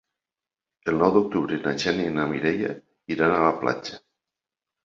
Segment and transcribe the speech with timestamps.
[0.91, 2.73] El nou d'octubre na Xènia i na Mireia
[3.17, 4.01] iran a la platja.